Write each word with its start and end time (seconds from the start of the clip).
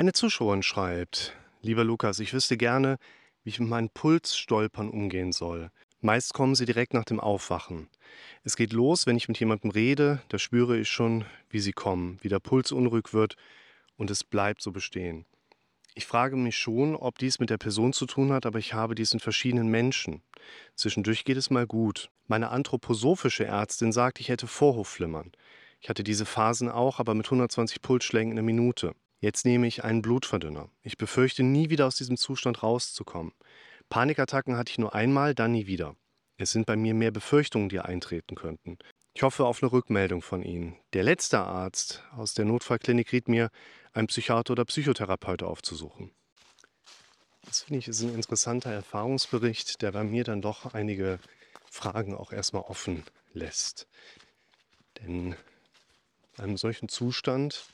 Eine 0.00 0.14
Zuschauerin 0.14 0.62
schreibt, 0.62 1.36
lieber 1.60 1.84
Lukas, 1.84 2.20
ich 2.20 2.32
wüsste 2.32 2.56
gerne, 2.56 2.96
wie 3.44 3.50
ich 3.50 3.60
mit 3.60 3.68
meinen 3.68 3.90
Pulsstolpern 3.90 4.88
umgehen 4.88 5.30
soll. 5.30 5.70
Meist 6.00 6.32
kommen 6.32 6.54
sie 6.54 6.64
direkt 6.64 6.94
nach 6.94 7.04
dem 7.04 7.20
Aufwachen. 7.20 7.90
Es 8.42 8.56
geht 8.56 8.72
los, 8.72 9.06
wenn 9.06 9.18
ich 9.18 9.28
mit 9.28 9.38
jemandem 9.38 9.70
rede, 9.70 10.22
da 10.30 10.38
spüre 10.38 10.78
ich 10.78 10.88
schon, 10.88 11.26
wie 11.50 11.60
sie 11.60 11.72
kommen, 11.72 12.16
wie 12.22 12.30
der 12.30 12.38
Puls 12.38 12.72
unruhig 12.72 13.12
wird 13.12 13.36
und 13.98 14.10
es 14.10 14.24
bleibt 14.24 14.62
so 14.62 14.72
bestehen. 14.72 15.26
Ich 15.94 16.06
frage 16.06 16.36
mich 16.36 16.56
schon, 16.56 16.96
ob 16.96 17.18
dies 17.18 17.38
mit 17.38 17.50
der 17.50 17.58
Person 17.58 17.92
zu 17.92 18.06
tun 18.06 18.32
hat, 18.32 18.46
aber 18.46 18.58
ich 18.58 18.72
habe 18.72 18.94
dies 18.94 19.12
in 19.12 19.20
verschiedenen 19.20 19.68
Menschen. 19.68 20.22
Zwischendurch 20.76 21.26
geht 21.26 21.36
es 21.36 21.50
mal 21.50 21.66
gut. 21.66 22.08
Meine 22.26 22.48
anthroposophische 22.48 23.44
Ärztin 23.44 23.92
sagt, 23.92 24.18
ich 24.18 24.30
hätte 24.30 24.46
Vorhofflimmern. 24.46 25.30
Ich 25.78 25.90
hatte 25.90 26.04
diese 26.04 26.24
Phasen 26.24 26.70
auch, 26.70 27.00
aber 27.00 27.12
mit 27.12 27.26
120 27.26 27.82
Pulsschlägen 27.82 28.32
in 28.32 28.36
der 28.36 28.44
Minute. 28.44 28.94
Jetzt 29.20 29.44
nehme 29.44 29.66
ich 29.66 29.84
einen 29.84 30.00
Blutverdünner. 30.00 30.70
Ich 30.82 30.96
befürchte, 30.96 31.42
nie 31.42 31.68
wieder 31.68 31.86
aus 31.86 31.96
diesem 31.96 32.16
Zustand 32.16 32.62
rauszukommen. 32.62 33.32
Panikattacken 33.90 34.56
hatte 34.56 34.70
ich 34.70 34.78
nur 34.78 34.94
einmal, 34.94 35.34
dann 35.34 35.52
nie 35.52 35.66
wieder. 35.66 35.94
Es 36.38 36.52
sind 36.52 36.64
bei 36.64 36.74
mir 36.74 36.94
mehr 36.94 37.10
Befürchtungen, 37.10 37.68
die 37.68 37.80
eintreten 37.80 38.34
könnten. 38.34 38.78
Ich 39.12 39.22
hoffe 39.22 39.44
auf 39.44 39.62
eine 39.62 39.72
Rückmeldung 39.72 40.22
von 40.22 40.42
Ihnen. 40.42 40.78
Der 40.94 41.02
letzte 41.02 41.40
Arzt 41.40 42.02
aus 42.16 42.32
der 42.32 42.46
Notfallklinik 42.46 43.12
riet 43.12 43.28
mir, 43.28 43.50
einen 43.92 44.06
Psychiater 44.06 44.52
oder 44.52 44.64
Psychotherapeut 44.64 45.42
aufzusuchen. 45.42 46.12
Das 47.44 47.62
finde 47.62 47.80
ich 47.80 47.88
ist 47.88 48.00
ein 48.02 48.14
interessanter 48.14 48.70
Erfahrungsbericht, 48.70 49.82
der 49.82 49.92
bei 49.92 50.04
mir 50.04 50.24
dann 50.24 50.40
doch 50.40 50.72
einige 50.72 51.18
Fragen 51.70 52.14
auch 52.14 52.32
erstmal 52.32 52.62
offen 52.62 53.04
lässt. 53.32 53.86
Denn 54.98 55.34
in 56.36 56.44
einem 56.44 56.56
solchen 56.56 56.88
Zustand, 56.88 57.66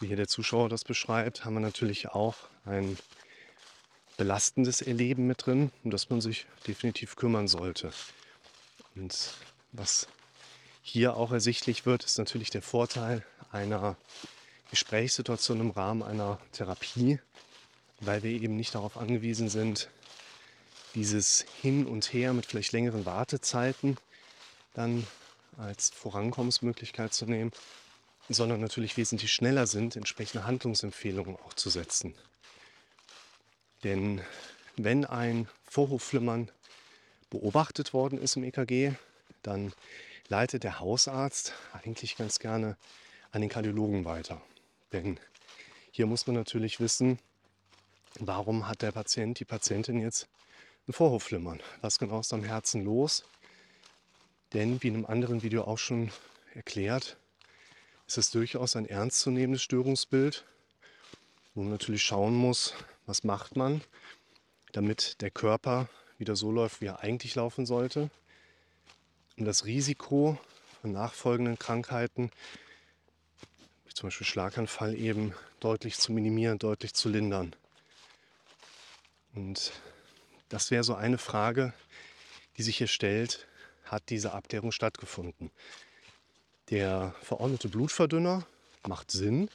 wie 0.00 0.06
hier 0.06 0.16
der 0.16 0.28
Zuschauer 0.28 0.68
das 0.68 0.84
beschreibt, 0.84 1.44
haben 1.44 1.54
wir 1.54 1.60
natürlich 1.60 2.08
auch 2.08 2.36
ein 2.64 2.98
belastendes 4.16 4.82
Erleben 4.82 5.26
mit 5.26 5.46
drin, 5.46 5.70
um 5.84 5.90
das 5.90 6.10
man 6.10 6.20
sich 6.20 6.46
definitiv 6.66 7.16
kümmern 7.16 7.48
sollte. 7.48 7.92
Und 8.94 9.34
was 9.72 10.08
hier 10.82 11.16
auch 11.16 11.32
ersichtlich 11.32 11.86
wird, 11.86 12.04
ist 12.04 12.18
natürlich 12.18 12.50
der 12.50 12.62
Vorteil 12.62 13.24
einer 13.52 13.96
Gesprächssituation 14.70 15.60
im 15.60 15.70
Rahmen 15.70 16.02
einer 16.02 16.38
Therapie, 16.52 17.18
weil 18.00 18.22
wir 18.22 18.30
eben 18.30 18.56
nicht 18.56 18.74
darauf 18.74 18.96
angewiesen 18.96 19.48
sind, 19.48 19.90
dieses 20.94 21.44
Hin 21.60 21.86
und 21.86 22.12
Her 22.12 22.32
mit 22.32 22.46
vielleicht 22.46 22.72
längeren 22.72 23.06
Wartezeiten 23.06 23.96
dann 24.74 25.06
als 25.56 25.90
Vorankommensmöglichkeit 25.90 27.12
zu 27.12 27.26
nehmen, 27.26 27.52
sondern 28.30 28.60
natürlich 28.60 28.96
wesentlich 28.96 29.32
schneller 29.32 29.66
sind, 29.66 29.96
entsprechende 29.96 30.46
Handlungsempfehlungen 30.46 31.36
auch 31.36 31.52
zu 31.54 31.68
setzen. 31.68 32.14
Denn 33.82 34.22
wenn 34.76 35.04
ein 35.04 35.48
Vorhofflimmern 35.64 36.50
beobachtet 37.28 37.92
worden 37.92 38.20
ist 38.20 38.36
im 38.36 38.44
EKG, 38.44 38.92
dann 39.42 39.72
leitet 40.28 40.62
der 40.62 40.78
Hausarzt 40.78 41.54
eigentlich 41.72 42.16
ganz 42.16 42.38
gerne 42.38 42.76
an 43.32 43.40
den 43.40 43.50
Kardiologen 43.50 44.04
weiter. 44.04 44.40
Denn 44.92 45.18
hier 45.90 46.06
muss 46.06 46.26
man 46.28 46.36
natürlich 46.36 46.78
wissen, 46.78 47.18
warum 48.20 48.68
hat 48.68 48.82
der 48.82 48.92
Patient, 48.92 49.40
die 49.40 49.44
Patientin 49.44 50.00
jetzt 50.00 50.28
ein 50.86 50.92
Vorhofflimmern? 50.92 51.60
Was 51.80 51.98
genau 51.98 52.20
ist 52.20 52.32
am 52.32 52.44
Herzen 52.44 52.84
los? 52.84 53.24
Denn 54.52 54.82
wie 54.82 54.88
in 54.88 54.94
einem 54.94 55.06
anderen 55.06 55.42
Video 55.42 55.62
auch 55.64 55.78
schon 55.78 56.12
erklärt, 56.54 57.16
ist 58.10 58.18
es 58.18 58.30
durchaus 58.32 58.74
ein 58.74 58.86
ernstzunehmendes 58.86 59.62
Störungsbild, 59.62 60.44
wo 61.54 61.62
man 61.62 61.70
natürlich 61.70 62.02
schauen 62.02 62.34
muss, 62.34 62.74
was 63.06 63.22
macht 63.22 63.54
man, 63.54 63.82
damit 64.72 65.20
der 65.20 65.30
Körper 65.30 65.88
wieder 66.18 66.34
so 66.34 66.50
läuft, 66.50 66.80
wie 66.80 66.86
er 66.86 67.04
eigentlich 67.04 67.36
laufen 67.36 67.66
sollte, 67.66 68.10
um 69.38 69.44
das 69.44 69.64
Risiko 69.64 70.36
von 70.82 70.90
nachfolgenden 70.90 71.56
Krankheiten, 71.56 72.32
wie 73.86 73.94
zum 73.94 74.08
Beispiel 74.08 74.26
Schlaganfall, 74.26 74.96
eben 74.96 75.32
deutlich 75.60 75.96
zu 75.96 76.10
minimieren, 76.10 76.58
deutlich 76.58 76.94
zu 76.94 77.10
lindern. 77.10 77.54
Und 79.36 79.70
das 80.48 80.72
wäre 80.72 80.82
so 80.82 80.96
eine 80.96 81.18
Frage, 81.18 81.74
die 82.56 82.64
sich 82.64 82.78
hier 82.78 82.88
stellt, 82.88 83.46
hat 83.84 84.02
diese 84.10 84.32
Abklärung 84.32 84.72
stattgefunden? 84.72 85.52
Der 86.70 87.16
verordnete 87.20 87.68
Blutverdünner 87.68 88.46
macht 88.86 89.10
Sinn, 89.10 89.50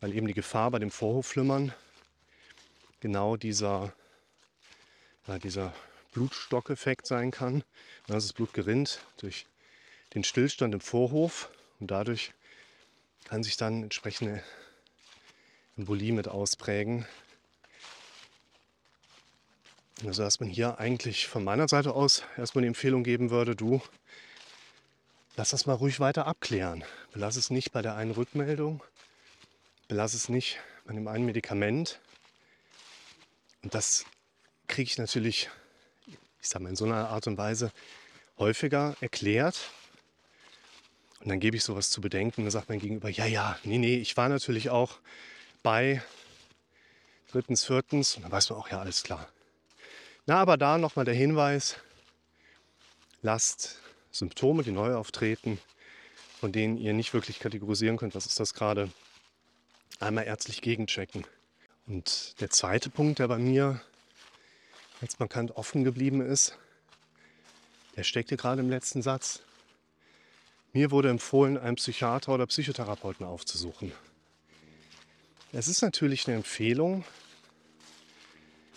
weil 0.00 0.12
eben 0.12 0.26
die 0.26 0.34
Gefahr 0.34 0.72
bei 0.72 0.80
dem 0.80 0.90
Vorhofflimmern 0.90 1.72
genau 2.98 3.36
dieser, 3.36 3.92
ja, 5.28 5.38
dieser 5.38 5.72
Blutstockeffekt 6.12 7.06
sein 7.06 7.30
kann. 7.30 7.62
Also 8.08 8.26
das 8.26 8.32
Blut 8.32 8.52
gerinnt 8.54 9.00
durch 9.18 9.46
den 10.14 10.24
Stillstand 10.24 10.74
im 10.74 10.80
Vorhof 10.80 11.48
und 11.78 11.92
dadurch 11.92 12.32
kann 13.24 13.44
sich 13.44 13.56
dann 13.56 13.84
entsprechende 13.84 14.42
Embolie 15.76 16.12
mit 16.12 16.26
ausprägen. 16.26 17.06
Also 20.04 20.24
dass 20.24 20.40
man 20.40 20.48
hier 20.48 20.80
eigentlich 20.80 21.28
von 21.28 21.44
meiner 21.44 21.68
Seite 21.68 21.94
aus 21.94 22.24
erstmal 22.36 22.62
die 22.62 22.68
Empfehlung 22.68 23.04
geben 23.04 23.30
würde, 23.30 23.54
du 23.54 23.80
lass 25.36 25.50
das 25.50 25.66
mal 25.66 25.74
ruhig 25.74 26.00
weiter 26.00 26.26
abklären. 26.26 26.82
Belass 27.12 27.36
es 27.36 27.50
nicht 27.50 27.72
bei 27.72 27.82
der 27.82 27.94
einen 27.94 28.10
Rückmeldung, 28.10 28.82
belass 29.86 30.14
es 30.14 30.28
nicht 30.28 30.58
bei 30.86 30.94
dem 30.94 31.06
einen 31.08 31.26
Medikament. 31.26 32.00
Und 33.62 33.74
das 33.74 34.06
kriege 34.66 34.90
ich 34.90 34.98
natürlich, 34.98 35.50
ich 36.40 36.48
sage 36.48 36.64
mal 36.64 36.70
in 36.70 36.76
so 36.76 36.86
einer 36.86 37.10
Art 37.10 37.26
und 37.26 37.38
Weise, 37.38 37.70
häufiger 38.38 38.96
erklärt. 39.00 39.70
Und 41.20 41.28
dann 41.28 41.40
gebe 41.40 41.56
ich 41.56 41.64
sowas 41.64 41.90
zu 41.90 42.00
bedenken. 42.00 42.42
Dann 42.42 42.50
sagt 42.50 42.68
mein 42.68 42.78
Gegenüber, 42.78 43.08
ja, 43.08 43.26
ja, 43.26 43.58
nee, 43.64 43.78
nee, 43.78 43.96
ich 43.96 44.16
war 44.16 44.28
natürlich 44.28 44.70
auch 44.70 44.98
bei 45.62 46.02
drittens, 47.30 47.64
viertens. 47.64 48.16
Und 48.16 48.22
dann 48.22 48.32
weiß 48.32 48.50
man 48.50 48.58
auch, 48.58 48.70
ja, 48.70 48.80
alles 48.80 49.02
klar. 49.02 49.28
Na, 50.26 50.40
aber 50.40 50.56
da 50.56 50.78
nochmal 50.78 51.04
der 51.04 51.14
Hinweis, 51.14 51.76
lasst 53.22 53.80
Symptome, 54.18 54.62
die 54.62 54.72
neu 54.72 54.94
auftreten, 54.94 55.58
von 56.40 56.52
denen 56.52 56.76
ihr 56.76 56.92
nicht 56.92 57.14
wirklich 57.14 57.38
kategorisieren 57.38 57.96
könnt, 57.96 58.14
was 58.14 58.26
ist 58.26 58.40
das 58.40 58.54
gerade, 58.54 58.90
einmal 60.00 60.24
ärztlich 60.24 60.60
gegenchecken. 60.62 61.26
Und 61.86 62.40
der 62.40 62.50
zweite 62.50 62.90
Punkt, 62.90 63.18
der 63.18 63.28
bei 63.28 63.38
mir 63.38 63.80
ganz 65.00 65.18
markant 65.18 65.56
offen 65.56 65.84
geblieben 65.84 66.20
ist, 66.20 66.58
der 67.96 68.02
steckte 68.02 68.36
gerade 68.36 68.60
im 68.60 68.68
letzten 68.68 69.02
Satz. 69.02 69.40
Mir 70.72 70.90
wurde 70.90 71.08
empfohlen, 71.08 71.56
einen 71.56 71.76
Psychiater 71.76 72.34
oder 72.34 72.46
Psychotherapeuten 72.46 73.24
aufzusuchen. 73.24 73.92
Es 75.52 75.68
ist 75.68 75.80
natürlich 75.80 76.26
eine 76.26 76.36
Empfehlung, 76.36 77.04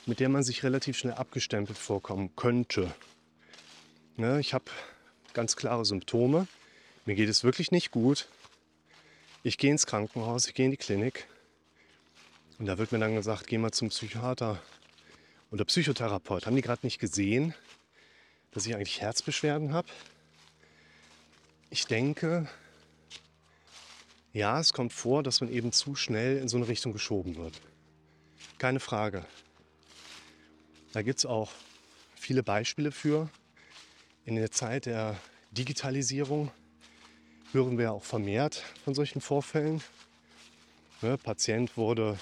mit 0.06 0.20
der 0.20 0.30
man 0.30 0.44
sich 0.44 0.64
relativ 0.64 0.98
schnell 0.98 1.16
abgestempelt 1.16 1.78
vorkommen 1.78 2.36
könnte. 2.36 2.94
Ne, 4.16 4.40
ich 4.40 4.54
habe 4.54 4.66
ganz 5.34 5.56
klare 5.56 5.86
Symptome. 5.86 6.48
Mir 7.06 7.16
geht 7.16 7.30
es 7.30 7.44
wirklich 7.44 7.72
nicht 7.72 7.92
gut. 7.92 8.28
Ich 9.44 9.58
gehe 9.58 9.72
ins 9.72 9.86
Krankenhaus, 9.86 10.48
ich 10.48 10.54
gehe 10.54 10.66
in 10.66 10.72
die 10.72 10.78
Klinik. 10.78 11.28
Und 12.58 12.66
da 12.66 12.78
wird 12.78 12.92
mir 12.92 13.00
dann 13.00 13.16
gesagt, 13.16 13.48
geh 13.48 13.58
mal 13.58 13.72
zum 13.72 13.90
Psychiater 13.90 14.62
oder 15.52 15.66
Psychotherapeut. 15.66 16.46
Haben 16.46 16.56
die 16.56 16.62
gerade 16.62 16.86
nicht 16.86 17.00
gesehen, 17.00 17.54
dass 18.52 18.66
ich 18.66 18.76
eigentlich 18.76 19.02
Herzbeschwerden 19.02 19.74
habe? 19.74 19.88
Ich 21.70 21.86
denke, 21.86 22.50
ja, 24.34 24.60
es 24.60 24.74
kommt 24.74 24.94
vor, 24.94 25.24
dass 25.24 25.42
man 25.42 25.52
eben 25.52 25.72
zu 25.72 25.96
schnell 25.96 26.38
in 26.38 26.48
so 26.48 26.58
eine 26.58 26.68
Richtung 26.68 26.94
geschoben 26.94 27.36
wird. 27.38 27.60
Keine 28.58 28.80
Frage. 28.80 29.25
Da 30.92 31.02
gibt 31.02 31.20
es 31.20 31.25
auch 31.25 31.52
viele 32.16 32.44
Beispiele 32.44 32.92
für. 32.92 33.30
In 34.25 34.36
der 34.36 34.51
Zeit 34.51 34.86
der 34.86 35.18
Digitalisierung 35.51 36.51
hören 37.51 37.77
wir 37.77 37.92
auch 37.94 38.04
vermehrt 38.04 38.63
von 38.83 38.94
solchen 38.94 39.21
Vorfällen. 39.21 39.81
Ne, 41.01 41.18
Patient 41.18 41.75
wurde 41.77 42.19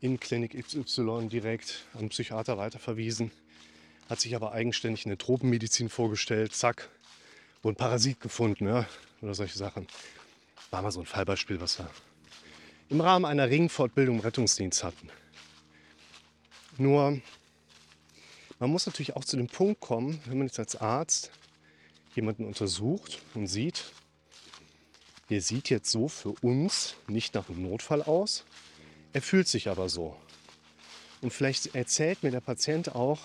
in 0.00 0.20
Klinik 0.20 0.52
XY 0.58 1.28
direkt 1.28 1.84
an 1.94 2.08
Psychiater 2.08 2.58
weiterverwiesen, 2.58 3.30
hat 4.08 4.20
sich 4.20 4.36
aber 4.36 4.52
eigenständig 4.52 5.04
in 5.04 5.10
der 5.10 5.18
Tropenmedizin 5.18 5.88
vorgestellt, 5.88 6.54
zack, 6.54 6.88
wurde 7.62 7.74
ein 7.74 7.78
Parasit 7.78 8.20
gefunden 8.20 8.68
ja, 8.68 8.86
oder 9.20 9.34
solche 9.34 9.58
Sachen. 9.58 9.86
War 10.70 10.82
mal 10.82 10.92
so 10.92 11.00
ein 11.00 11.06
Fallbeispiel, 11.06 11.60
was 11.60 11.78
wir 11.78 11.90
im 12.88 13.00
Rahmen 13.00 13.24
einer 13.24 13.50
Ringfortbildung 13.50 14.16
im 14.16 14.20
Rettungsdienst 14.20 14.84
hatten. 14.84 15.10
Nur, 16.78 17.20
man 18.58 18.70
muss 18.70 18.86
natürlich 18.86 19.16
auch 19.16 19.24
zu 19.24 19.36
dem 19.36 19.48
Punkt 19.48 19.80
kommen, 19.80 20.20
wenn 20.26 20.38
man 20.38 20.46
jetzt 20.46 20.58
als 20.58 20.76
Arzt 20.76 21.30
jemanden 22.14 22.46
untersucht 22.46 23.20
und 23.34 23.46
sieht, 23.46 23.84
der 25.28 25.40
sieht 25.40 25.70
jetzt 25.70 25.90
so 25.90 26.08
für 26.08 26.34
uns 26.42 26.94
nicht 27.08 27.34
nach 27.34 27.48
einem 27.48 27.68
Notfall 27.68 28.02
aus, 28.02 28.44
Er 29.12 29.22
fühlt 29.22 29.48
sich 29.48 29.68
aber 29.68 29.88
so. 29.88 30.14
Und 31.22 31.32
vielleicht 31.32 31.74
erzählt 31.74 32.22
mir 32.22 32.30
der 32.30 32.42
Patient 32.42 32.94
auch, 32.94 33.18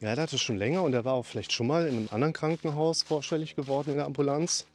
ja, 0.00 0.08
er 0.08 0.22
hatte 0.22 0.38
schon 0.38 0.56
länger 0.56 0.82
und 0.82 0.92
er 0.92 1.04
war 1.04 1.14
auch 1.14 1.24
vielleicht 1.24 1.52
schon 1.52 1.68
mal 1.68 1.86
in 1.86 1.96
einem 1.96 2.08
anderen 2.10 2.32
Krankenhaus 2.32 3.04
vorstellig 3.04 3.54
geworden 3.54 3.90
in 3.90 3.96
der 3.98 4.06
Ambulanz. 4.06 4.66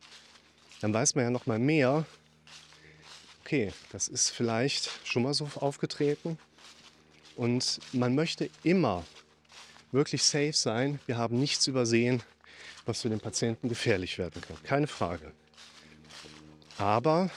Dann 0.79 0.93
weiß 0.93 1.15
man 1.15 1.25
ja 1.25 1.29
noch 1.29 1.45
mal 1.45 1.59
mehr. 1.59 2.05
Okay, 3.41 3.73
das 3.91 4.07
ist 4.07 4.29
vielleicht 4.29 4.89
schon 5.03 5.23
mal 5.23 5.33
so 5.33 5.49
aufgetreten. 5.55 6.39
Und 7.35 7.81
man 7.91 8.15
möchte 8.15 8.49
immer 8.63 9.03
wirklich 9.97 10.23
safe 10.23 10.53
sein. 10.53 10.99
Wir 11.07 11.17
haben 11.17 11.39
nichts 11.39 11.67
übersehen, 11.67 12.21
was 12.85 13.01
für 13.01 13.09
den 13.09 13.19
Patienten 13.19 13.67
gefährlich 13.67 14.17
werden 14.17 14.41
kann. 14.41 14.55
Keine 14.63 14.87
Frage. 14.87 15.33
Aber 16.77 17.31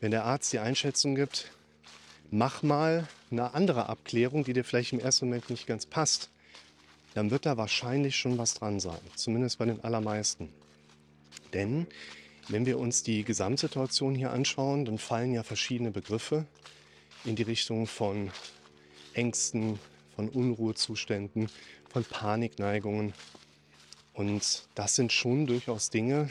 wenn 0.00 0.12
der 0.12 0.24
Arzt 0.24 0.52
die 0.52 0.60
Einschätzung 0.60 1.16
gibt, 1.16 1.50
mach 2.30 2.62
mal 2.62 3.08
eine 3.30 3.54
andere 3.54 3.88
Abklärung, 3.88 4.44
die 4.44 4.52
dir 4.52 4.64
vielleicht 4.64 4.92
im 4.92 5.00
ersten 5.00 5.26
Moment 5.26 5.50
nicht 5.50 5.66
ganz 5.66 5.84
passt, 5.84 6.30
dann 7.14 7.32
wird 7.32 7.44
da 7.44 7.56
wahrscheinlich 7.56 8.14
schon 8.16 8.38
was 8.38 8.54
dran 8.54 8.78
sein. 8.78 9.00
Zumindest 9.16 9.58
bei 9.58 9.66
den 9.66 9.82
allermeisten. 9.82 10.50
Denn 11.52 11.88
wenn 12.46 12.66
wir 12.66 12.78
uns 12.78 13.02
die 13.02 13.24
Gesamtsituation 13.24 14.14
hier 14.14 14.30
anschauen, 14.30 14.84
dann 14.84 14.98
fallen 14.98 15.34
ja 15.34 15.42
verschiedene 15.42 15.90
Begriffe 15.90 16.46
in 17.24 17.34
die 17.34 17.42
Richtung 17.42 17.88
von 17.88 18.30
Ängsten, 19.14 19.80
von 20.18 20.28
Unruhezuständen, 20.30 21.48
von 21.92 22.04
Panikneigungen. 22.04 23.14
Und 24.14 24.66
das 24.74 24.96
sind 24.96 25.12
schon 25.12 25.46
durchaus 25.46 25.90
Dinge, 25.90 26.28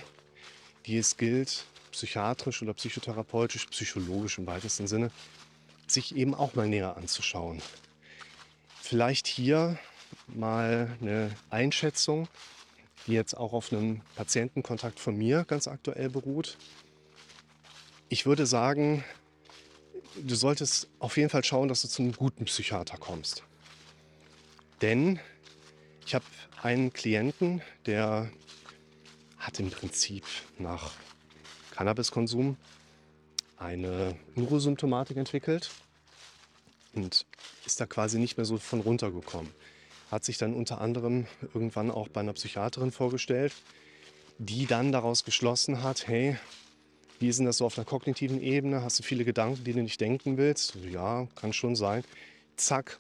die 0.86 0.98
es 0.98 1.16
gilt, 1.16 1.64
psychiatrisch 1.94 2.62
oder 2.62 2.74
psychotherapeutisch, 2.74 3.66
psychologisch 3.68 4.40
im 4.40 4.46
weitesten 4.46 4.88
Sinne, 4.88 5.10
sich 5.88 6.18
eben 6.18 6.36
auch 6.36 6.54
mal 6.54 6.68
näher 6.68 6.98
anzuschauen. 6.98 7.62
Vielleicht 8.82 9.26
hier 9.26 9.80
mal 10.28 10.98
eine 11.00 11.32
Einschätzung, 11.50 12.28
die 13.08 13.14
jetzt 13.14 13.38
auch 13.38 13.54
auf 13.54 13.72
einem 13.72 14.02
Patientenkontakt 14.18 15.00
von 15.00 15.16
mir 15.16 15.46
ganz 15.46 15.66
aktuell 15.66 16.10
beruht. 16.10 16.58
Ich 18.10 18.26
würde 18.26 18.48
sagen, 18.48 19.06
du 20.22 20.36
solltest 20.36 20.90
auf 21.00 21.16
jeden 21.16 21.30
Fall 21.30 21.46
schauen, 21.46 21.70
dass 21.70 21.84
du 21.84 21.88
zu 21.88 22.02
einem 22.02 22.12
guten 22.12 22.44
Psychiater 22.44 22.98
kommst. 22.98 23.44
Denn 24.82 25.20
ich 26.06 26.16
habe 26.16 26.26
einen 26.62 26.94
Klienten, 26.94 27.62
der 27.86 28.32
hat 29.38 29.60
im 29.60 29.72
Prinzip 29.72 30.24
nach 30.60 30.94
Cannabiskonsum 31.72 32.58
eine 33.58 34.16
Neurosymptomatik 34.36 35.18
entwickelt 35.18 35.72
und 36.94 37.26
ist 37.66 37.80
da 37.80 37.86
quasi 37.86 38.20
nicht 38.20 38.38
mehr 38.38 38.46
so 38.46 38.58
von 38.58 38.82
runtergekommen. 38.82 39.52
Hat 40.12 40.24
sich 40.24 40.38
dann 40.38 40.54
unter 40.54 40.80
anderem 40.80 41.28
irgendwann 41.54 41.92
auch 41.92 42.08
bei 42.08 42.22
einer 42.22 42.34
Psychiaterin 42.34 42.92
vorgestellt, 42.92 43.54
die 44.38 44.66
dann 44.66 44.92
daraus 44.92 45.24
geschlossen 45.24 45.84
hat, 45.84 46.08
hey, 46.08 46.38
wie 47.20 47.30
ist 47.30 47.40
denn 47.40 47.48
das 47.48 47.58
so 47.58 47.66
auf 47.66 47.78
einer 47.78 47.86
kognitiven 47.86 48.42
Ebene? 48.42 48.84
Hast 48.84 49.00
du 49.00 49.04
viele 49.04 49.26
Gedanken, 49.26 49.64
die 49.64 49.74
du 49.74 49.82
nicht 49.82 50.00
denken 50.00 50.38
willst? 50.38 50.76
Ja, 50.90 51.28
kann 51.36 51.52
schon 51.52 51.76
sein. 51.76 52.04
Zack, 52.58 53.00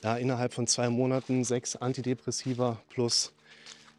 da 0.00 0.16
innerhalb 0.16 0.52
von 0.54 0.66
zwei 0.66 0.88
Monaten 0.88 1.44
sechs 1.44 1.76
Antidepressiva 1.76 2.80
plus 2.90 3.32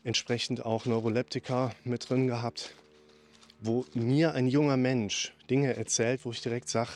entsprechend 0.04 0.66
auch 0.66 0.86
Neuroleptika 0.86 1.72
mit 1.84 2.10
drin 2.10 2.28
gehabt, 2.28 2.76
wo 3.62 3.86
mir 3.94 4.34
ein 4.34 4.48
junger 4.48 4.78
Mensch 4.78 5.34
Dinge 5.50 5.76
erzählt, 5.76 6.24
wo 6.24 6.32
ich 6.32 6.42
direkt 6.42 6.70
sage, 6.70 6.92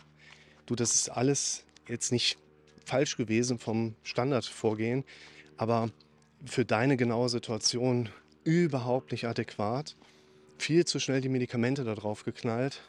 du, 0.65 0.75
das 0.75 0.95
ist 0.95 1.09
alles 1.09 1.65
jetzt 1.87 2.11
nicht 2.11 2.37
falsch 2.85 3.17
gewesen 3.17 3.59
vom 3.59 3.95
Standardvorgehen, 4.03 5.03
aber 5.57 5.89
für 6.45 6.65
deine 6.65 6.97
genaue 6.97 7.29
Situation 7.29 8.09
überhaupt 8.43 9.11
nicht 9.11 9.25
adäquat 9.25 9.95
viel 10.57 10.85
zu 10.85 10.99
schnell 10.99 11.21
die 11.21 11.29
Medikamente 11.29 11.83
darauf 11.83 12.23
geknallt. 12.23 12.81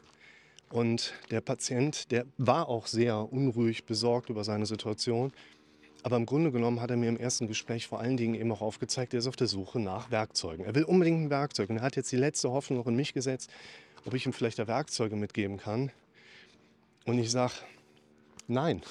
Und 0.70 1.14
der 1.30 1.40
Patient, 1.40 2.10
der 2.10 2.26
war 2.38 2.68
auch 2.68 2.86
sehr 2.86 3.32
unruhig, 3.32 3.84
besorgt 3.84 4.30
über 4.30 4.44
seine 4.44 4.66
Situation. 4.66 5.32
Aber 6.04 6.18
im 6.18 6.26
Grunde 6.26 6.52
genommen 6.52 6.82
hat 6.82 6.90
er 6.90 6.98
mir 6.98 7.08
im 7.08 7.16
ersten 7.16 7.48
Gespräch 7.48 7.86
vor 7.86 7.98
allen 7.98 8.18
Dingen 8.18 8.34
eben 8.34 8.52
auch 8.52 8.60
aufgezeigt, 8.60 9.14
er 9.14 9.20
ist 9.20 9.26
auf 9.26 9.36
der 9.36 9.46
Suche 9.46 9.80
nach 9.80 10.10
Werkzeugen. 10.10 10.66
Er 10.66 10.74
will 10.74 10.84
unbedingt 10.84 11.22
ein 11.22 11.30
Werkzeug. 11.30 11.70
Und 11.70 11.78
er 11.78 11.82
hat 11.82 11.96
jetzt 11.96 12.12
die 12.12 12.18
letzte 12.18 12.50
Hoffnung 12.50 12.78
noch 12.78 12.86
in 12.86 12.94
mich 12.94 13.14
gesetzt, 13.14 13.50
ob 14.04 14.12
ich 14.12 14.26
ihm 14.26 14.34
vielleicht 14.34 14.58
da 14.58 14.66
Werkzeuge 14.66 15.16
mitgeben 15.16 15.56
kann. 15.56 15.90
Und 17.06 17.18
ich 17.18 17.30
sage, 17.30 17.54
nein. 18.48 18.82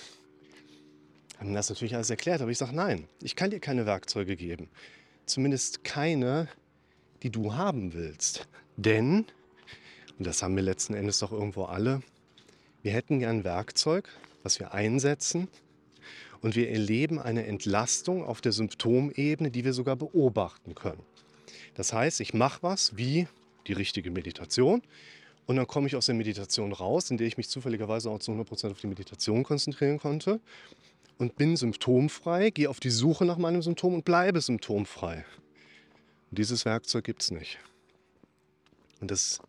Ich 1.30 1.38
habe 1.38 1.50
ihm 1.50 1.54
das 1.54 1.69
natürlich 1.69 1.94
alles 1.94 2.10
erklärt, 2.10 2.42
aber 2.42 2.50
ich 2.50 2.57
sage, 2.57 2.75
nein, 2.75 3.07
ich 3.21 3.36
kann 3.36 3.51
dir 3.51 3.60
keine 3.60 3.86
Werkzeuge 3.86 4.36
geben. 4.36 4.68
Zumindest 5.27 5.83
keine, 5.83 6.48
die 7.21 7.30
du 7.30 7.54
haben 7.54 7.94
willst. 7.94 8.48
Denn, 8.75 9.27
und 10.18 10.25
das 10.25 10.42
haben 10.42 10.56
wir 10.56 10.63
letzten 10.63 10.95
Endes 10.95 11.19
doch 11.19 11.31
irgendwo 11.31 11.65
alle, 11.65 12.01
wir 12.81 12.92
hätten 12.92 13.19
gern 13.19 13.44
Werkzeug, 13.44 14.10
was 14.42 14.60
wir 14.60 14.74
einsetzen 14.74 15.48
und 16.43 16.55
wir 16.55 16.69
erleben 16.69 17.19
eine 17.19 17.47
Entlastung 17.47 18.23
auf 18.23 18.41
der 18.41 18.51
Symptomebene, 18.51 19.49
die 19.49 19.63
wir 19.65 19.73
sogar 19.73 19.95
beobachten 19.95 20.75
können. 20.75 21.01
Das 21.73 21.93
heißt, 21.93 22.19
ich 22.19 22.35
mache 22.35 22.61
was 22.61 22.95
wie 22.97 23.27
die 23.65 23.73
richtige 23.73 24.11
Meditation 24.11 24.83
und 25.47 25.55
dann 25.55 25.65
komme 25.65 25.87
ich 25.87 25.95
aus 25.95 26.05
der 26.05 26.15
Meditation 26.15 26.73
raus, 26.73 27.09
in 27.09 27.17
der 27.17 27.27
ich 27.27 27.37
mich 27.37 27.49
zufälligerweise 27.49 28.09
auch 28.09 28.19
zu 28.19 28.31
100% 28.31 28.71
auf 28.71 28.79
die 28.79 28.87
Meditation 28.87 29.43
konzentrieren 29.43 29.97
konnte 29.97 30.39
und 31.17 31.37
bin 31.37 31.55
symptomfrei, 31.55 32.49
gehe 32.49 32.69
auf 32.69 32.79
die 32.79 32.89
Suche 32.89 33.25
nach 33.25 33.37
meinem 33.37 33.61
Symptom 33.61 33.93
und 33.93 34.05
bleibe 34.05 34.41
symptomfrei. 34.41 35.25
Und 36.29 36.39
dieses 36.39 36.65
Werkzeug 36.65 37.05
gibt 37.05 37.21
es 37.21 37.31
nicht. 37.31 37.57
Und 38.99 39.11
das 39.11 39.39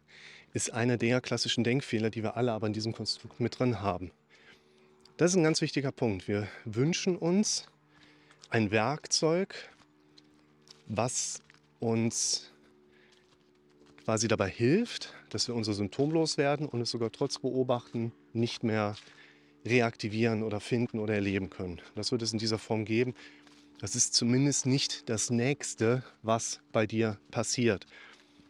ist 0.53 0.73
einer 0.73 0.97
der 0.97 1.21
klassischen 1.21 1.65
Denkfehler, 1.65 2.11
die 2.11 2.23
wir 2.23 2.37
alle 2.37 2.53
aber 2.53 2.69
in 2.69 2.73
diesem 2.73 2.93
Konstrukt 2.93 3.41
mit 3.41 3.59
drin 3.59 3.81
haben. 3.81 4.13
Das 5.17 5.31
ist 5.31 5.37
ein 5.37 5.45
ganz 5.45 5.61
wichtiger 5.61 5.93
Punkt. 5.93 6.27
Wir 6.27 6.49
wünschen 6.65 7.17
uns 7.17 7.69
ein 8.51 8.73
Werkzeug, 8.73 9.55
was 10.89 11.41
uns 11.79 12.51
quasi 14.05 14.27
dabei 14.27 14.51
hilft, 14.51 15.15
dass 15.31 15.47
wir 15.47 15.55
unser 15.55 15.73
Symptom 15.73 16.11
loswerden 16.11 16.67
und 16.67 16.81
es 16.81 16.91
sogar 16.91 17.13
trotz 17.13 17.39
Beobachten 17.39 18.11
nicht 18.33 18.65
mehr 18.65 18.97
reaktivieren 19.65 20.43
oder 20.43 20.59
finden 20.59 20.99
oder 20.99 21.15
erleben 21.15 21.49
können. 21.49 21.81
Das 21.95 22.11
wird 22.11 22.23
es 22.23 22.33
in 22.33 22.41
dieser 22.41 22.59
Form 22.59 22.85
geben. 22.85 23.15
Das 23.79 23.95
ist 23.95 24.15
zumindest 24.15 24.67
nicht 24.67 25.09
das 25.09 25.31
Nächste, 25.31 26.03
was 26.23 26.59
bei 26.73 26.89
dir 26.89 27.19
passiert. 27.31 27.87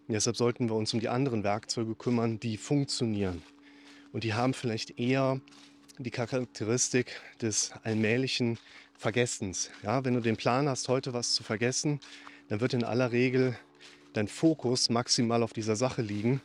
Und 0.08 0.14
deshalb 0.14 0.38
sollten 0.38 0.70
wir 0.70 0.76
uns 0.76 0.94
um 0.94 1.00
die 1.00 1.10
anderen 1.10 1.44
Werkzeuge 1.44 1.94
kümmern, 1.94 2.40
die 2.40 2.56
funktionieren. 2.56 3.42
Und 4.12 4.24
die 4.24 4.32
haben 4.32 4.54
vielleicht 4.54 4.98
eher 4.98 5.42
die 5.98 6.10
Charakteristik 6.10 7.20
des 7.40 7.72
allmählichen 7.82 8.58
Vergessens. 8.96 9.70
Ja, 9.82 10.04
wenn 10.04 10.14
du 10.14 10.20
den 10.20 10.36
Plan 10.36 10.68
hast, 10.68 10.88
heute 10.88 11.12
was 11.12 11.34
zu 11.34 11.42
vergessen, 11.42 12.00
dann 12.48 12.60
wird 12.60 12.74
in 12.74 12.84
aller 12.84 13.12
Regel 13.12 13.56
dein 14.12 14.28
Fokus 14.28 14.90
maximal 14.90 15.42
auf 15.42 15.52
dieser 15.52 15.76
Sache 15.76 16.02
liegen. 16.02 16.40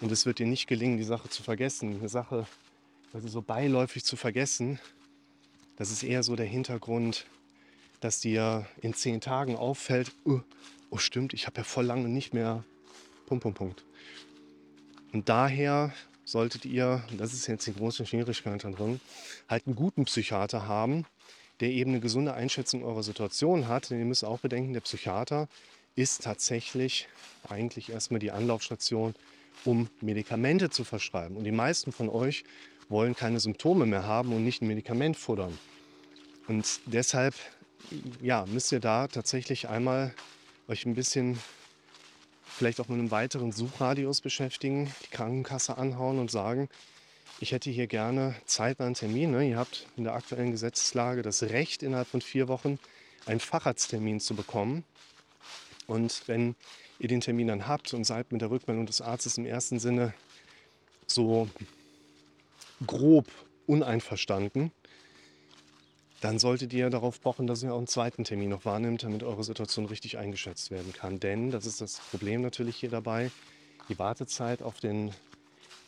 Und 0.00 0.10
es 0.10 0.26
wird 0.26 0.38
dir 0.38 0.46
nicht 0.46 0.66
gelingen, 0.66 0.98
die 0.98 1.04
Sache 1.04 1.28
zu 1.28 1.42
vergessen. 1.42 1.98
Eine 1.98 2.08
Sache 2.08 2.46
also 3.12 3.28
so 3.28 3.42
beiläufig 3.42 4.04
zu 4.04 4.16
vergessen, 4.16 4.78
das 5.76 5.90
ist 5.90 6.02
eher 6.02 6.22
so 6.22 6.36
der 6.36 6.46
Hintergrund, 6.46 7.26
dass 8.00 8.20
dir 8.20 8.66
in 8.80 8.94
zehn 8.94 9.20
Tagen 9.20 9.56
auffällt, 9.56 10.12
oh, 10.24 10.40
oh 10.90 10.96
stimmt, 10.96 11.34
ich 11.34 11.46
habe 11.46 11.58
ja 11.58 11.64
voll 11.64 11.84
lange 11.84 12.08
nicht 12.08 12.34
mehr 12.34 12.64
Punkt, 13.26 13.42
Punkt, 13.42 13.58
Punkt. 13.58 13.84
Und 15.12 15.28
daher 15.28 15.92
solltet 16.24 16.64
ihr, 16.64 17.02
das 17.16 17.32
ist 17.32 17.46
jetzt 17.46 17.66
die 17.66 17.74
große 17.74 18.06
Schwierigkeit 18.06 18.62
drin, 18.62 19.00
halt 19.48 19.66
einen 19.66 19.76
guten 19.76 20.04
Psychiater 20.04 20.66
haben, 20.66 21.04
der 21.60 21.70
eben 21.70 21.90
eine 21.90 22.00
gesunde 22.00 22.34
Einschätzung 22.34 22.84
eurer 22.84 23.02
Situation 23.02 23.68
hat. 23.68 23.90
Denn 23.90 23.98
ihr 23.98 24.04
müsst 24.04 24.24
auch 24.24 24.40
bedenken, 24.40 24.72
der 24.72 24.80
Psychiater 24.80 25.48
ist 25.94 26.22
tatsächlich 26.22 27.08
eigentlich 27.48 27.90
erstmal 27.90 28.20
die 28.20 28.30
Anlaufstation, 28.30 29.14
um 29.64 29.88
Medikamente 30.00 30.70
zu 30.70 30.84
verschreiben. 30.84 31.36
Und 31.36 31.44
die 31.44 31.52
meisten 31.52 31.92
von 31.92 32.08
euch 32.08 32.44
wollen 32.88 33.14
keine 33.14 33.40
Symptome 33.40 33.86
mehr 33.86 34.06
haben 34.06 34.32
und 34.32 34.44
nicht 34.44 34.62
ein 34.62 34.68
Medikament 34.68 35.16
futtern. 35.16 35.56
Und 36.48 36.80
deshalb 36.86 37.34
ja, 38.20 38.44
müsst 38.46 38.72
ihr 38.72 38.80
da 38.80 39.08
tatsächlich 39.08 39.68
einmal 39.68 40.14
euch 40.68 40.86
ein 40.86 40.94
bisschen 40.94 41.38
vielleicht 42.62 42.78
auch 42.78 42.86
mit 42.86 43.00
einem 43.00 43.10
weiteren 43.10 43.50
Suchradius 43.50 44.20
beschäftigen, 44.20 44.94
die 45.04 45.10
Krankenkasse 45.10 45.78
anhauen 45.78 46.20
und 46.20 46.30
sagen, 46.30 46.68
ich 47.40 47.50
hätte 47.50 47.70
hier 47.70 47.88
gerne 47.88 48.36
zeitnah 48.44 48.86
einen 48.86 48.94
Termin. 48.94 49.32
Ne? 49.32 49.48
Ihr 49.48 49.56
habt 49.56 49.88
in 49.96 50.04
der 50.04 50.14
aktuellen 50.14 50.52
Gesetzeslage 50.52 51.22
das 51.22 51.42
Recht, 51.42 51.82
innerhalb 51.82 52.06
von 52.06 52.20
vier 52.20 52.46
Wochen 52.46 52.78
einen 53.26 53.40
Facharzttermin 53.40 54.20
zu 54.20 54.36
bekommen. 54.36 54.84
Und 55.88 56.22
wenn 56.28 56.54
ihr 57.00 57.08
den 57.08 57.20
Termin 57.20 57.48
dann 57.48 57.66
habt 57.66 57.94
und 57.94 58.04
seid 58.04 58.30
mit 58.30 58.42
der 58.42 58.50
Rückmeldung 58.52 58.86
des 58.86 59.00
Arztes 59.00 59.38
im 59.38 59.44
ersten 59.44 59.80
Sinne 59.80 60.14
so 61.08 61.48
grob 62.86 63.26
uneinverstanden, 63.66 64.70
dann 66.22 66.38
solltet 66.38 66.72
ihr 66.72 66.88
darauf 66.88 67.20
pochen, 67.20 67.48
dass 67.48 67.64
ihr 67.64 67.74
auch 67.74 67.78
einen 67.78 67.88
zweiten 67.88 68.22
Termin 68.22 68.50
noch 68.50 68.64
wahrnimmt, 68.64 69.02
damit 69.02 69.24
eure 69.24 69.42
Situation 69.42 69.86
richtig 69.86 70.18
eingeschätzt 70.18 70.70
werden 70.70 70.92
kann. 70.92 71.18
Denn, 71.18 71.50
das 71.50 71.66
ist 71.66 71.80
das 71.80 71.98
Problem 72.10 72.42
natürlich 72.42 72.76
hier 72.76 72.90
dabei, 72.90 73.32
die 73.88 73.98
Wartezeit 73.98 74.62
auf 74.62 74.78
den 74.78 75.10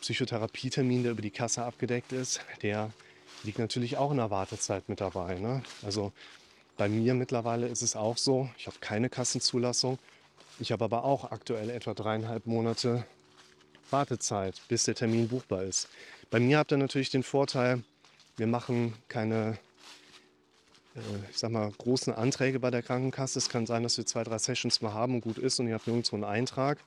Psychotherapietermin, 0.01 1.03
der 1.03 1.13
über 1.13 1.21
die 1.21 1.31
Kasse 1.31 1.63
abgedeckt 1.63 2.11
ist, 2.11 2.41
der 2.61 2.91
liegt 3.43 3.59
natürlich 3.59 3.95
auch 3.95 4.11
in 4.11 4.17
der 4.17 4.29
Wartezeit 4.29 4.89
mit 4.89 4.99
dabei. 4.99 5.35
Ne? 5.35 5.63
Also 5.83 6.11
bei 6.75 6.89
mir 6.89 7.13
mittlerweile 7.13 7.67
ist 7.67 7.81
es 7.81 7.95
auch 7.95 8.17
so, 8.17 8.49
ich 8.57 8.67
habe 8.67 8.77
keine 8.81 9.09
Kassenzulassung. 9.09 9.99
Ich 10.59 10.73
habe 10.73 10.83
aber 10.83 11.05
auch 11.05 11.31
aktuell 11.31 11.69
etwa 11.69 11.93
dreieinhalb 11.93 12.45
Monate 12.45 13.05
Wartezeit, 13.89 14.61
bis 14.67 14.83
der 14.83 14.95
Termin 14.95 15.29
buchbar 15.29 15.63
ist. 15.63 15.87
Bei 16.29 16.41
mir 16.41 16.57
habt 16.57 16.73
ihr 16.73 16.77
natürlich 16.77 17.09
den 17.09 17.23
Vorteil, 17.23 17.83
wir 18.35 18.47
machen 18.47 18.95
keine 19.07 19.57
ich 21.29 21.37
sag 21.37 21.51
mal, 21.51 21.71
großen 21.77 22.13
Anträge 22.13 22.59
bei 22.59 22.71
der 22.71 22.81
Krankenkasse. 22.81 23.39
Es 23.39 23.49
kann 23.49 23.65
sein, 23.65 23.83
dass 23.83 23.97
wir 23.97 24.05
zwei, 24.05 24.23
drei 24.23 24.37
Sessions 24.37 24.81
mal 24.81 24.93
haben 24.93 25.15
und 25.15 25.21
gut 25.21 25.37
ist 25.37 25.59
und 25.59 25.67
ihr 25.67 25.73
habt 25.73 25.87
nirgendwo 25.87 26.15
einen 26.15 26.23
Eintrag. 26.23 26.79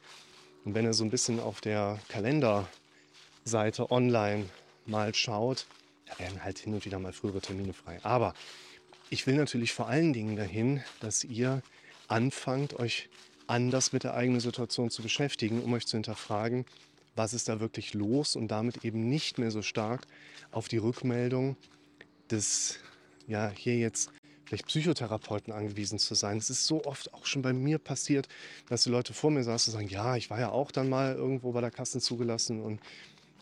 Und 0.65 0.75
wenn 0.75 0.85
ihr 0.85 0.95
so 0.95 1.05
ein 1.05 1.11
bisschen 1.11 1.41
auf 1.41 1.61
der 1.61 1.99
Kalenderseite 2.09 3.91
online 3.91 4.47
mal 4.87 5.15
schaut, 5.15 5.67
da 6.07 6.19
werden 6.19 6.43
halt 6.43 6.59
hin 6.59 6.75
und 6.75 6.85
wieder 6.85 6.99
mal 6.99 7.12
frühere 7.12 7.41
Termine 7.41 7.75
frei. 7.75 8.00
Aber 8.03 8.35
ich 9.11 9.27
will 9.27 9.37
natürlich 9.37 9.73
vor 9.73 9.88
allen 9.88 10.12
Dingen 10.12 10.37
dahin, 10.37 10.83
dass 11.00 11.25
ihr 11.25 11.62
anfangt, 12.09 12.79
euch 12.79 13.09
anders 13.47 13.93
mit 13.93 14.05
der 14.05 14.15
eigenen 14.15 14.41
Situation 14.41 14.91
zu 14.91 15.03
beschäftigen, 15.03 15.62
um 15.62 15.73
euch 15.73 15.87
zu 15.87 15.97
hinterfragen, 15.97 16.65
was 17.15 17.35
ist 17.35 17.49
da 17.49 17.61
wirklich 17.61 17.95
los 17.95 18.37
und 18.37 18.49
damit 18.49 18.85
eben 18.85 19.09
nicht 19.09 19.38
mehr 19.38 19.50
so 19.50 19.62
stark 19.62 20.07
auf 20.50 20.69
die 20.69 20.77
Rückmeldung 20.79 21.57
des, 22.31 22.79
ja, 23.29 23.53
hier 23.55 23.77
jetzt 23.77 24.11
vielleicht 24.45 24.67
Psychotherapeuten 24.67 25.53
angewiesen 25.53 25.99
zu 25.99 26.15
sein. 26.15 26.39
Es 26.39 26.51
ist 26.51 26.67
so 26.67 26.85
oft 26.85 27.13
auch 27.13 27.27
schon 27.27 27.43
bei 27.43 27.53
mir 27.53 27.79
passiert, 27.79 28.29
dass 28.69 28.85
die 28.85 28.91
Leute 28.91 29.13
vor 29.13 29.31
mir 29.31 29.45
saßen 29.45 29.73
und 29.73 29.79
sagen, 29.79 29.89
ja, 29.89 30.17
ich 30.17 30.31
war 30.31 30.41
ja 30.41 30.51
auch 30.51 30.73
dann 30.73 30.89
mal 30.89 31.15
irgendwo 31.15 31.53
bei 31.53 31.61
der 31.61 31.71
Kasse 31.71 32.01
zugelassen 32.01 32.63
und 32.63 32.81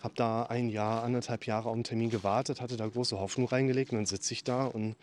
habe 0.02 0.14
da 0.16 0.42
ein 0.44 0.68
Jahr, 0.68 1.04
anderthalb 1.04 1.46
Jahre 1.46 1.68
auf 1.68 1.74
einen 1.74 1.84
Termin 1.84 2.10
gewartet, 2.10 2.60
hatte 2.60 2.76
da 2.76 2.86
große 2.86 3.18
Hoffnung 3.18 3.48
reingelegt 3.48 3.92
und 3.92 3.98
dann 3.98 4.06
sitze 4.06 4.34
ich 4.34 4.44
da 4.44 4.66
und 4.66 4.96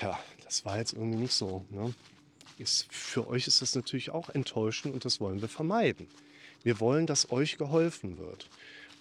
ja, 0.00 0.18
das 0.44 0.64
war 0.64 0.78
jetzt 0.78 0.92
irgendwie 0.92 1.18
nicht 1.18 1.32
so. 1.32 1.64
Ne? 1.70 1.94
Ist, 2.58 2.86
für 2.92 3.26
euch 3.26 3.46
ist 3.46 3.62
das 3.62 3.74
natürlich 3.74 4.10
auch 4.10 4.28
enttäuschend 4.28 4.94
und 4.94 5.04
das 5.04 5.20
wollen 5.20 5.40
wir 5.40 5.48
vermeiden. 5.48 6.06
Wir 6.62 6.78
wollen, 6.78 7.06
dass 7.06 7.32
euch 7.32 7.58
geholfen 7.58 8.18
wird. 8.18 8.48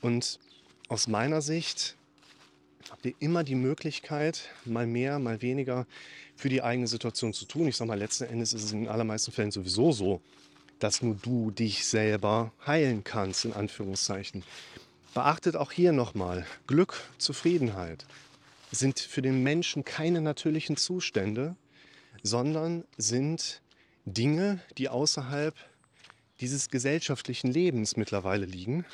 Und 0.02 0.40
aus 0.88 1.08
meiner 1.08 1.42
Sicht 1.42 1.96
habt 2.90 3.06
ihr 3.06 3.14
immer 3.20 3.44
die 3.44 3.56
Möglichkeit, 3.56 4.50
mal 4.66 4.88
mehr, 4.88 5.20
mal 5.20 5.42
weniger 5.42 5.86
für 6.36 6.50
die 6.50 6.64
eigene 6.64 6.88
Situation 6.88 7.34
zu 7.34 7.46
tun. 7.46 7.68
Ich 7.68 7.78
sage 7.78 7.88
mal, 7.88 8.00
letzten 8.00 8.26
Endes 8.26 8.54
ist 8.54 8.64
es 8.64 8.72
in 8.72 8.82
den 8.82 8.90
allermeisten 8.90 9.32
Fällen 9.32 9.52
sowieso 9.52 9.92
so, 9.92 10.22
dass 10.80 11.02
nur 11.02 11.16
du 11.16 11.52
dich 11.52 11.86
selber 11.86 12.52
heilen 12.66 13.04
kannst, 13.04 13.46
in 13.46 13.54
Anführungszeichen. 13.54 14.44
Beachtet 15.14 15.56
auch 15.56 15.72
hier 15.72 15.92
nochmal, 15.92 16.46
Glück, 16.68 17.02
Zufriedenheit 17.18 18.06
sind 18.72 19.00
für 19.00 19.22
den 19.22 19.44
Menschen 19.44 19.84
keine 19.84 20.22
natürlichen 20.22 20.78
Zustände, 20.78 21.56
sondern 22.24 22.86
sind 22.98 23.62
Dinge, 24.06 24.62
die 24.78 24.90
außerhalb 24.90 25.54
dieses 26.40 26.70
gesellschaftlichen 26.70 27.52
Lebens 27.52 27.98
mittlerweile 27.98 28.46
liegen 28.46 28.86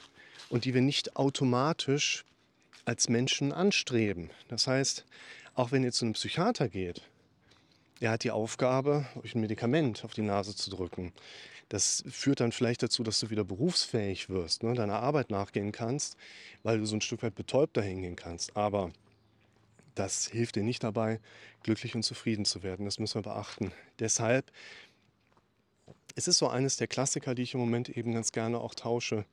und 0.49 0.65
die 0.65 0.73
wir 0.73 0.81
nicht 0.81 1.15
automatisch 1.15 2.25
als 2.87 3.09
Menschen 3.09 3.51
anstreben. 3.51 4.29
Das 4.47 4.65
heißt, 4.65 5.05
auch 5.55 5.71
wenn 5.71 5.83
ihr 5.83 5.91
zu 5.91 6.05
einem 6.05 6.13
Psychiater 6.13 6.69
geht, 6.69 7.01
er 7.99 8.11
hat 8.11 8.23
die 8.23 8.31
Aufgabe, 8.31 9.05
euch 9.21 9.35
ein 9.35 9.41
Medikament 9.41 10.05
auf 10.05 10.13
die 10.13 10.21
Nase 10.21 10.55
zu 10.55 10.69
drücken. 10.69 11.11
Das 11.67 12.05
führt 12.09 12.39
dann 12.39 12.53
vielleicht 12.53 12.81
dazu, 12.83 13.03
dass 13.03 13.19
du 13.19 13.29
wieder 13.29 13.43
berufsfähig 13.43 14.29
wirst, 14.29 14.63
ne, 14.63 14.73
deiner 14.73 15.01
Arbeit 15.01 15.31
nachgehen 15.31 15.73
kannst, 15.73 16.15
weil 16.63 16.77
du 16.77 16.85
so 16.85 16.95
ein 16.95 17.01
Stück 17.01 17.23
weit 17.23 17.35
betäubt 17.35 17.75
dahin 17.75 18.01
gehen 18.01 18.15
kannst. 18.15 18.55
Aber 18.55 18.91
das 19.93 20.27
hilft 20.27 20.55
dir 20.55 20.63
nicht 20.63 20.83
dabei, 20.83 21.19
glücklich 21.63 21.93
und 21.93 22.03
zufrieden 22.03 22.45
zu 22.45 22.63
werden. 22.63 22.85
Das 22.85 22.99
müssen 22.99 23.15
wir 23.15 23.23
beachten. 23.23 23.73
Deshalb 23.99 24.49
es 26.15 26.27
ist 26.27 26.37
so 26.37 26.47
eines 26.47 26.77
der 26.77 26.87
Klassiker, 26.87 27.35
die 27.35 27.43
ich 27.43 27.53
im 27.53 27.59
Moment 27.59 27.89
eben 27.89 28.13
ganz 28.13 28.31
gerne 28.31 28.59
auch 28.59 28.73
tausche. 28.73 29.25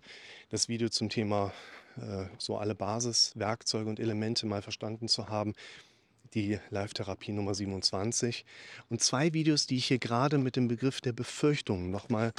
Das 0.50 0.68
Video 0.68 0.88
zum 0.88 1.08
Thema 1.08 1.52
so 2.39 2.57
alle 2.57 2.75
Basiswerkzeuge 2.75 3.89
und 3.89 4.01
Elemente 4.01 4.47
mal 4.47 4.63
verstanden 4.63 5.09
zu 5.09 5.29
haben. 5.29 5.55
Die 6.35 6.59
Live-Therapie 6.71 7.33
Nummer 7.33 7.55
27. 7.55 8.45
Und 8.89 9.01
zwei 9.01 9.33
Videos, 9.33 9.67
die 9.67 9.77
ich 9.77 9.87
hier 9.87 9.99
gerade 9.99 10.39
mit 10.39 10.57
dem 10.57 10.67
Begriff 10.69 11.01
der 11.01 11.13
Befürchtung 11.13 11.91
nochmal 11.91 12.33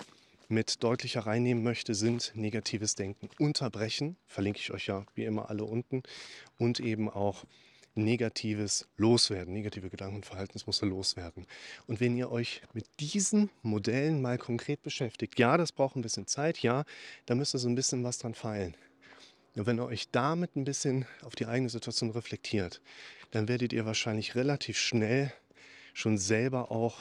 mit 0.48 0.84
deutlicher 0.84 1.22
reinnehmen 1.22 1.64
möchte, 1.64 1.96
sind 1.96 2.32
negatives 2.36 2.96
Denken 2.96 3.30
unterbrechen. 3.40 4.18
Verlinke 4.28 4.60
ich 4.60 4.72
euch 4.72 4.88
ja 4.88 5.06
wie 5.16 5.24
immer 5.24 5.50
alle 5.50 5.64
unten. 5.64 6.04
Und 6.58 6.80
eben 6.80 7.10
auch 7.10 7.46
Negatives 7.96 8.88
loswerden, 8.98 9.54
negative 9.54 9.90
Gedanken 9.90 10.18
und 10.18 10.26
Verhaltensmuster 10.26 10.86
loswerden. 10.86 11.48
Und 11.88 12.02
wenn 12.02 12.18
ihr 12.18 12.30
euch 12.30 12.62
mit 12.74 12.86
diesen 13.00 13.50
Modellen 13.62 14.22
mal 14.22 14.38
konkret 14.38 14.84
beschäftigt, 14.84 15.40
ja, 15.40 15.56
das 15.56 15.72
braucht 15.72 15.96
ein 15.96 16.02
bisschen 16.02 16.28
Zeit, 16.28 16.60
ja, 16.60 16.84
da 17.26 17.36
müsst 17.36 17.56
ihr 17.56 17.60
so 17.60 17.70
ein 17.70 17.76
bisschen 17.76 18.04
was 18.04 18.18
dran 18.18 18.34
feilen. 18.34 18.76
Und 19.56 19.66
wenn 19.68 19.80
ihr 19.80 19.86
euch 19.86 20.10
damit 20.12 20.56
ein 20.56 20.66
bisschen 20.66 21.06
auf 21.24 21.36
die 21.36 21.46
eigene 21.46 21.70
Situation 21.70 22.12
reflektiert, 22.12 22.82
dann 23.32 23.48
werdet 23.48 23.72
ihr 23.72 23.86
wahrscheinlich 23.86 24.36
relativ 24.36 24.78
schnell 24.78 25.32
schon 25.94 26.18
selber 26.18 26.72
auch 26.72 26.98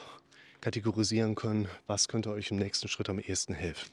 kategorisieren 0.60 1.34
können, 1.34 1.68
was 1.86 2.08
könnte 2.08 2.30
euch 2.30 2.50
im 2.50 2.56
nächsten 2.56 2.88
Schritt 2.88 3.08
am 3.08 3.18
ehesten 3.18 3.54
helfen. 3.54 3.90